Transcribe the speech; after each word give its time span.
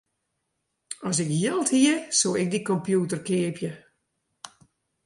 As 1.07 1.17
ik 1.23 1.29
jild 1.41 1.69
hie, 1.75 1.95
soe 2.19 2.39
ik 2.43 2.51
dy 2.51 2.59
kompjûter 2.69 3.21
keapje. 3.27 3.71